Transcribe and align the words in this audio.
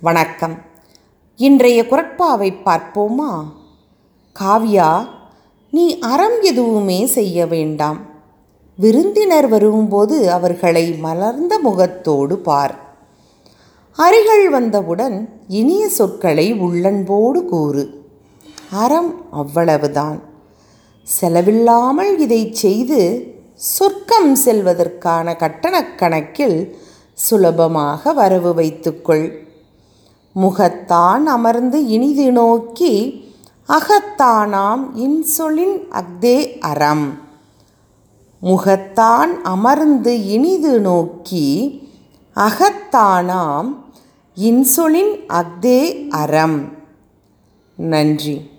வணக்கம். 0.00 0.58
இன்றைய 1.36 1.82
குரட்பாவை 1.82 2.52
பார்ப்போமா? 2.64 3.44
காவ்யா 4.40 5.06
நீ 5.70 5.98
அறம் 5.98 6.42
எதுவுமே 6.42 7.06
செய்ய 7.06 7.46
வேண்டாம். 7.46 7.98
விருந்தினர் 8.76 9.48
வரும்போது 9.48 10.30
அவர்களை 10.30 10.92
மலர்ந்த 10.92 11.58
முகத்தோடு 11.58 12.38
பார். 12.38 12.78
அருகள் 13.92 14.50
வந்தவுடன் 14.50 15.28
இனிய 15.48 15.88
சொற்களை 15.88 16.52
உள்ளன்போடு 16.52 17.44
கூறு. 17.44 18.04
அறம் 18.70 19.32
அவ்வளவுதான். 19.32 20.20
செலவில்லாமல் 21.20 22.18
இதை 22.18 22.52
செய்து 22.52 23.32
சொர்க்கம் 23.54 24.34
செல்வதற்கான 24.34 25.36
கட்டணக் 25.36 25.98
கணக்கில் 25.98 26.78
சுலபமாக 27.14 28.12
வரவு 28.12 28.54
வைத்துக்கொள் 28.54 29.47
முகத்தான் 30.40 31.22
அமர்ந்து 31.26 31.86
இனிது 31.86 32.32
நோக்கி 32.32 33.26
அகத்தானாம் 33.68 34.84
இன்சொலின் 34.94 35.76
அக்தே 35.90 36.58
அறம். 36.58 37.18
முகத்தான் 38.42 39.40
அமர்ந்து 39.42 40.26
இனிது 40.26 40.80
நோக்கி 40.80 41.46
அகத்தானாம் 42.36 43.74
இன்சொலின் 44.36 45.12
அக்தே 45.28 46.08
அறம். 46.08 46.72
நன்றி. 47.76 48.50